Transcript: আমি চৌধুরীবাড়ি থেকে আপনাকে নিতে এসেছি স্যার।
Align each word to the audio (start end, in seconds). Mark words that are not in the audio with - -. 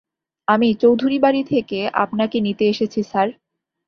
আমি 0.47 0.69
চৌধুরীবাড়ি 0.81 1.41
থেকে 1.43 1.79
আপনাকে 2.03 2.37
নিতে 2.41 2.63
এসেছি 2.67 2.99
স্যার। 3.03 3.27